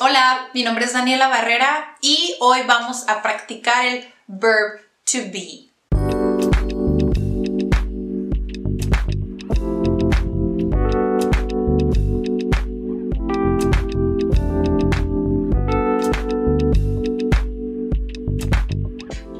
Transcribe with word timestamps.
Hola, 0.00 0.48
mi 0.52 0.64
nombre 0.64 0.86
es 0.86 0.92
Daniela 0.92 1.28
Barrera 1.28 1.96
y 2.00 2.34
hoy 2.40 2.62
vamos 2.66 3.04
a 3.06 3.22
practicar 3.22 3.86
el 3.86 4.12
verb 4.26 4.80
to 5.04 5.18
be. 5.32 5.70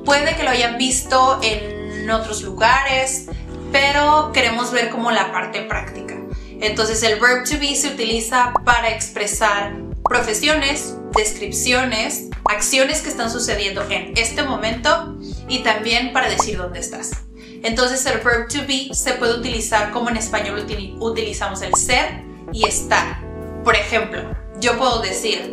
Puede 0.04 0.36
que 0.36 0.44
lo 0.44 0.50
hayan 0.50 0.78
visto 0.78 1.40
en 1.42 2.08
otros 2.08 2.42
lugares, 2.42 3.26
pero 3.72 4.30
queremos 4.32 4.70
ver 4.70 4.90
como 4.90 5.10
la 5.10 5.32
parte 5.32 5.62
práctica. 5.62 6.14
Entonces 6.60 7.02
el 7.02 7.18
verb 7.18 7.44
to 7.44 7.58
be 7.58 7.74
se 7.74 7.88
utiliza 7.88 8.52
para 8.64 8.90
expresar 8.90 9.83
profesiones, 10.08 10.96
descripciones, 11.16 12.28
acciones 12.44 13.00
que 13.00 13.08
están 13.08 13.30
sucediendo 13.30 13.82
en 13.90 14.12
este 14.16 14.42
momento 14.42 15.16
y 15.48 15.62
también 15.62 16.12
para 16.12 16.28
decir 16.28 16.58
dónde 16.58 16.80
estás. 16.80 17.24
Entonces 17.62 18.04
el 18.06 18.20
verb 18.20 18.48
to 18.48 18.66
be 18.66 18.90
se 18.92 19.14
puede 19.14 19.38
utilizar 19.38 19.90
como 19.90 20.10
en 20.10 20.18
español 20.18 20.66
utilizamos 21.00 21.62
el 21.62 21.74
ser 21.74 22.22
y 22.52 22.66
estar. 22.66 23.18
Por 23.64 23.74
ejemplo, 23.74 24.20
yo 24.60 24.76
puedo 24.76 25.00
decir 25.00 25.52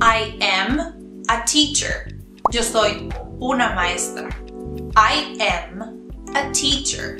I 0.00 0.42
am 0.42 1.24
a 1.28 1.44
teacher. 1.44 2.16
Yo 2.50 2.62
soy 2.62 3.08
una 3.38 3.74
maestra. 3.74 4.28
I 4.96 5.40
am 5.40 6.10
a 6.34 6.50
teacher. 6.52 7.18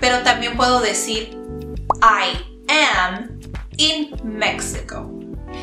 Pero 0.00 0.22
también 0.22 0.56
puedo 0.56 0.80
decir 0.80 1.36
I 2.00 2.38
am 2.68 3.40
in 3.78 4.14
Mexico. 4.22 5.15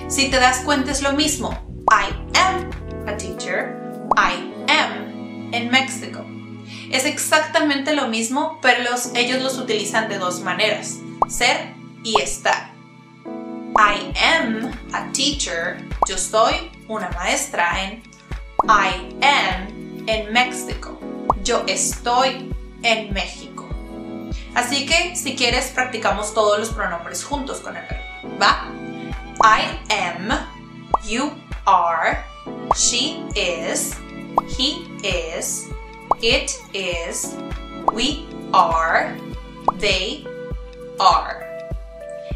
Si 0.07 0.29
te 0.29 0.39
das 0.39 0.59
cuenta 0.59 0.91
es 0.91 1.01
lo 1.01 1.13
mismo. 1.13 1.51
I 1.89 2.13
am 2.37 2.69
a 3.07 3.17
teacher. 3.17 3.75
I 4.15 4.53
am 4.67 5.53
in 5.53 5.69
Mexico. 5.69 6.25
Es 6.91 7.05
exactamente 7.05 7.95
lo 7.95 8.07
mismo, 8.07 8.59
pero 8.61 8.83
ellos 9.15 9.41
los 9.41 9.57
utilizan 9.57 10.09
de 10.09 10.17
dos 10.19 10.41
maneras. 10.41 10.97
Ser 11.27 11.73
y 12.03 12.21
estar. 12.21 12.71
I 13.75 14.13
am 14.17 14.71
a 14.93 15.11
teacher. 15.11 15.77
Yo 16.07 16.17
soy 16.17 16.71
una 16.87 17.09
maestra 17.11 17.83
en 17.83 18.03
I 18.65 19.15
am 19.21 19.67
in 20.07 20.31
Mexico. 20.31 20.99
Yo 21.43 21.63
estoy 21.67 22.53
en 22.83 23.13
México. 23.13 23.67
Así 24.53 24.85
que 24.85 25.15
si 25.15 25.35
quieres 25.35 25.71
practicamos 25.71 26.33
todos 26.33 26.59
los 26.59 26.69
pronombres 26.69 27.23
juntos 27.23 27.59
con 27.59 27.75
el 27.75 27.83
verbo. 27.87 28.39
¿Va? 28.39 28.82
I 29.41 29.79
am, 29.89 30.31
you 31.05 31.31
are, 31.65 32.23
she 32.75 33.23
is, 33.35 33.95
he 34.57 34.85
is, 35.03 35.69
it 36.21 36.51
is, 36.73 37.35
we 37.93 38.25
are, 38.53 39.17
they 39.79 40.25
are. 40.99 41.43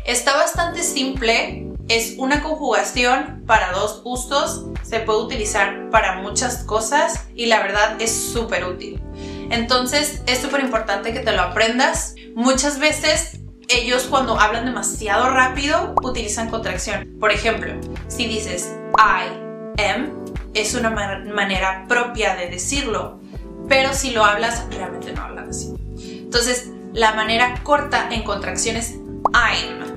Está 0.05 0.35
bastante 0.35 0.83
simple, 0.83 1.67
es 1.87 2.15
una 2.17 2.41
conjugación 2.41 3.43
para 3.45 3.71
dos 3.73 4.01
usos, 4.03 4.65
se 4.83 4.99
puede 5.01 5.19
utilizar 5.19 5.89
para 5.89 6.21
muchas 6.21 6.63
cosas 6.63 7.25
y 7.35 7.45
la 7.45 7.61
verdad 7.61 8.01
es 8.01 8.11
súper 8.11 8.65
útil. 8.65 9.01
Entonces 9.49 10.21
es 10.25 10.39
súper 10.39 10.61
importante 10.61 11.13
que 11.13 11.19
te 11.19 11.31
lo 11.31 11.41
aprendas. 11.41 12.15
Muchas 12.35 12.79
veces 12.79 13.39
ellos 13.69 14.03
cuando 14.03 14.39
hablan 14.39 14.65
demasiado 14.65 15.29
rápido 15.29 15.93
utilizan 16.03 16.49
contracción. 16.49 17.17
Por 17.19 17.31
ejemplo, 17.31 17.73
si 18.07 18.27
dices 18.27 18.73
I 18.97 19.81
am, 19.81 20.25
es 20.53 20.73
una 20.73 20.89
manera 20.89 21.85
propia 21.87 22.35
de 22.35 22.49
decirlo, 22.49 23.19
pero 23.67 23.93
si 23.93 24.11
lo 24.11 24.23
hablas, 24.23 24.65
realmente 24.71 25.11
no 25.13 25.21
hablan 25.23 25.49
así. 25.49 25.73
Entonces, 25.99 26.71
la 26.93 27.13
manera 27.13 27.61
corta 27.63 28.07
en 28.11 28.23
contracción 28.23 28.77
es 28.77 28.95
I'm. 29.33 29.93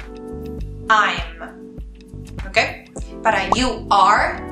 I'm. 0.88 1.74
¿Ok? 2.48 3.22
Para 3.22 3.48
you 3.50 3.86
are, 3.90 4.42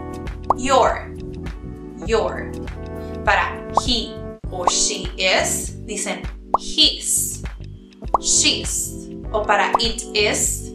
your. 0.57 1.13
Your. 2.07 2.53
Para 3.25 3.67
he 3.85 4.15
o 4.51 4.67
she 4.67 5.11
is, 5.17 5.85
dicen 5.85 6.23
his. 6.59 7.43
She's 8.21 9.08
o 9.33 9.43
para 9.43 9.73
it 9.81 10.05
is, 10.15 10.75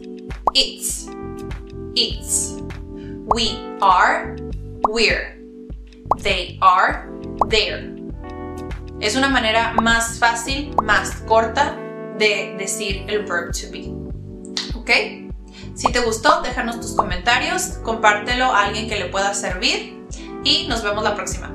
it's, 0.54 1.08
it's. 1.94 2.60
We 3.26 3.58
are, 3.80 4.36
we're. 4.88 5.38
They 6.22 6.58
are, 6.60 7.08
they're. 7.48 7.94
Es 9.00 9.16
una 9.16 9.28
manera 9.28 9.72
más 9.74 10.18
fácil, 10.18 10.74
más 10.82 11.22
corta 11.26 11.76
de 12.18 12.54
decir 12.58 13.04
el 13.08 13.24
verb 13.24 13.52
to 13.52 13.70
be. 13.70 13.92
¿Ok? 14.74 14.90
Si 15.74 15.90
te 15.90 16.00
gustó, 16.00 16.40
déjanos 16.42 16.80
tus 16.80 16.94
comentarios, 16.94 17.78
compártelo 17.82 18.44
a 18.46 18.64
alguien 18.64 18.88
que 18.88 18.96
le 18.96 19.06
pueda 19.06 19.34
servir 19.34 20.06
y 20.44 20.66
nos 20.68 20.82
vemos 20.84 21.02
la 21.02 21.14
próxima. 21.14 21.54